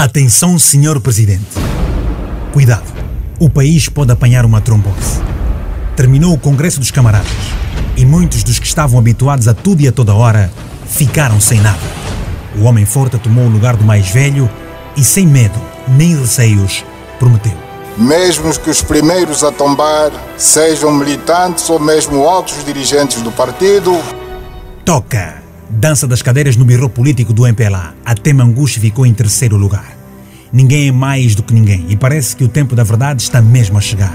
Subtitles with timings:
[0.00, 1.44] Atenção, senhor presidente.
[2.54, 2.90] Cuidado,
[3.38, 5.20] o país pode apanhar uma trombose.
[5.94, 7.28] Terminou o Congresso dos Camaradas
[7.98, 10.50] e muitos dos que estavam habituados a tudo e a toda hora
[10.86, 11.78] ficaram sem nada.
[12.58, 14.48] O homem forte tomou o lugar do mais velho
[14.96, 16.82] e, sem medo nem receios,
[17.18, 17.52] prometeu.
[17.98, 23.94] Mesmo que os primeiros a tombar sejam militantes ou mesmo altos dirigentes do partido.
[24.82, 25.49] Toca!
[25.70, 27.94] Dança das cadeiras no birro político do MPLA.
[28.04, 29.96] Até Manguche ficou em terceiro lugar.
[30.52, 33.78] Ninguém é mais do que ninguém e parece que o tempo da verdade está mesmo
[33.78, 34.14] a chegar.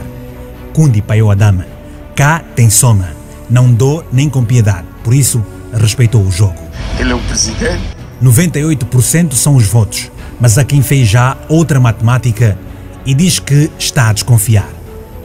[0.73, 1.66] Kundi paiou a dama.
[2.13, 3.10] Cá tem soma.
[3.49, 4.86] Não dou nem com piedade.
[5.02, 6.60] Por isso, respeitou o jogo.
[6.99, 7.96] Ele é o presidente?
[8.22, 12.58] 98% são os votos, mas há quem fez já outra matemática
[13.05, 14.70] e diz que está a desconfiar.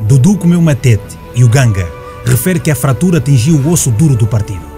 [0.02, 1.88] Dudu comeu matete e o Ganga
[2.24, 4.69] refere que a fratura atingiu o osso duro do partido.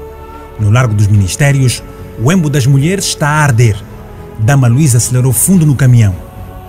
[0.58, 1.82] No Largo dos Ministérios,
[2.22, 3.76] o embo das mulheres está a arder.
[4.38, 6.14] Dama Luísa acelerou fundo no caminhão.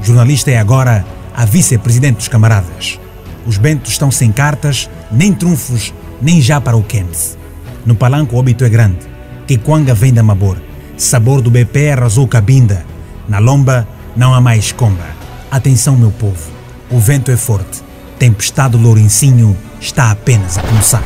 [0.01, 1.05] Jornalista é agora
[1.35, 2.99] a vice-presidente dos camaradas.
[3.45, 7.37] Os bentos estão sem cartas, nem trunfos, nem já para o Kems.
[7.85, 8.99] No palanco o óbito é grande.
[9.47, 10.57] Kikwanga vem da Mabor.
[10.95, 12.85] Sabor do BP arrasou Cabinda.
[13.27, 15.05] Na lomba não há mais comba.
[15.51, 16.51] Atenção, meu povo.
[16.89, 17.81] O vento é forte.
[18.17, 21.03] Tempestade Lourencinho está apenas a começar.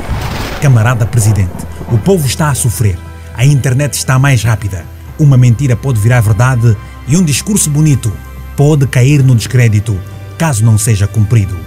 [0.62, 2.98] Camarada presidente, o povo está a sofrer.
[3.34, 4.86] A internet está mais rápida.
[5.18, 6.76] Uma mentira pode virar verdade
[7.08, 8.12] e um discurso bonito
[8.56, 9.98] pode cair no descrédito
[10.38, 11.58] caso não seja cumprido.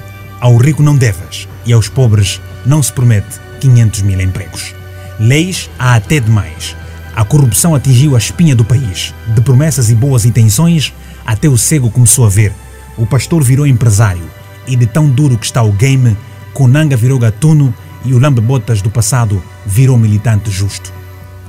[0.40, 4.74] Ao rico não devas e aos pobres não se promete 500 mil empregos.
[5.18, 6.76] Leis há até demais.
[7.16, 9.12] A corrupção atingiu a espinha do país.
[9.34, 10.94] De promessas e boas intenções,
[11.26, 12.52] até o cego começou a ver.
[12.96, 14.22] O pastor virou empresário.
[14.66, 16.16] E de tão duro que está o game,
[16.54, 20.92] Conanga virou gatuno e o lambe-botas do passado virou militante justo.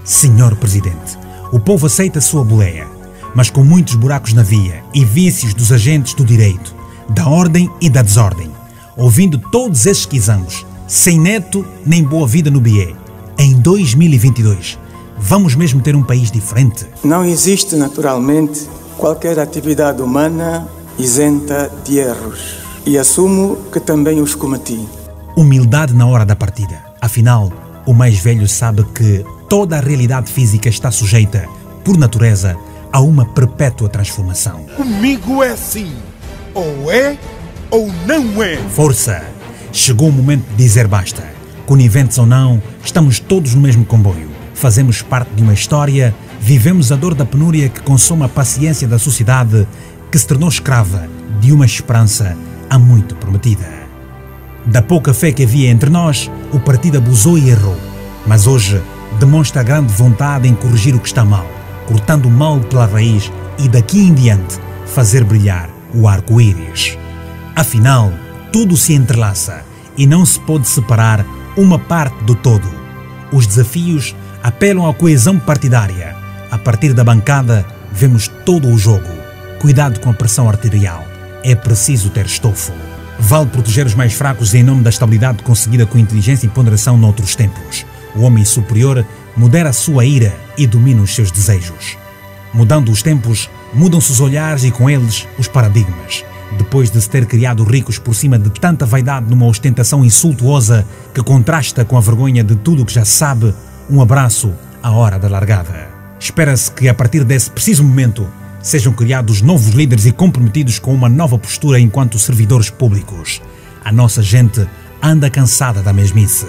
[0.04, 1.18] Senhor Presidente,
[1.52, 2.88] o povo aceita a sua boleia,
[3.36, 6.76] mas com muitos buracos na via e vícios dos agentes do direito,
[7.10, 8.52] da ordem e da desordem.
[8.98, 12.96] Ouvindo todos esses quizangos, sem neto nem boa vida no BIE,
[13.38, 14.78] em 2022,
[15.18, 16.86] vamos mesmo ter um país diferente?
[17.04, 22.60] Não existe, naturalmente, qualquer atividade humana isenta de erros.
[22.86, 24.88] E assumo que também os cometi.
[25.36, 26.84] Humildade na hora da partida.
[27.00, 27.52] Afinal,
[27.86, 31.48] o mais velho sabe que toda a realidade física está sujeita,
[31.84, 32.58] por natureza,
[32.92, 34.66] a uma perpétua transformação.
[34.76, 35.96] Comigo é assim.
[36.54, 37.18] Ou é
[37.70, 38.58] ou não é.
[38.58, 39.24] Força!
[39.72, 41.24] Chegou o momento de dizer basta.
[41.66, 44.30] Coniventes ou não, estamos todos no mesmo comboio.
[44.54, 49.00] Fazemos parte de uma história, vivemos a dor da penúria que consome a paciência da
[49.00, 49.66] sociedade
[50.12, 51.08] que se tornou escrava
[51.40, 52.38] de uma esperança
[52.70, 53.81] há muito prometida.
[54.66, 57.78] Da pouca fé que havia entre nós, o partido abusou e errou.
[58.28, 58.82] Mas hoje
[59.20, 61.46] demonstra grande vontade em corrigir o que está mal,
[61.88, 66.98] cortando o mal pela raiz e daqui em diante fazer brilhar o arco-íris.
[67.56, 68.12] Afinal,
[68.52, 69.64] tudo se entrelaça
[69.98, 71.26] e não se pode separar
[71.58, 72.70] uma parte do todo.
[73.32, 76.16] Os desafios apelam à coesão partidária.
[76.50, 79.10] A partir da bancada, vemos todo o jogo.
[79.60, 81.04] Cuidado com a pressão arterial.
[81.44, 82.74] É preciso ter estofo.
[83.22, 87.36] Vale proteger os mais fracos em nome da estabilidade conseguida com inteligência e ponderação noutros
[87.36, 87.86] tempos.
[88.16, 89.06] O homem superior
[89.38, 91.98] modera a sua ira e domina os seus desejos.
[92.54, 96.26] Mudando os tempos, mudam-se os olhares e com eles os paradigmas.
[96.58, 101.24] Depois de se ter criado ricos por cima de tanta vaidade numa ostentação insultuosa que
[101.24, 103.54] contrasta com a vergonha de tudo o que já sabe,
[103.90, 104.52] um abraço
[104.84, 105.90] à hora da largada.
[106.20, 108.28] Espera-se que a partir desse preciso momento
[108.62, 113.42] sejam criados novos líderes e comprometidos com uma nova postura enquanto servidores públicos.
[113.84, 114.68] A nossa gente
[115.02, 116.48] anda cansada da mesmice.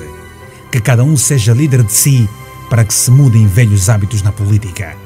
[0.71, 2.29] Que cada um seja líder de si
[2.69, 4.97] para que se mudem velhos hábitos na política,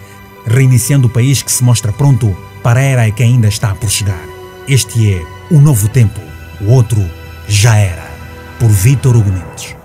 [0.47, 4.25] reiniciando o país que se mostra pronto para a era que ainda está por chegar.
[4.69, 6.21] Este é o novo tempo,
[6.61, 7.05] o outro
[7.49, 8.06] já era.
[8.59, 9.77] Por Vítor Hugo Mendes.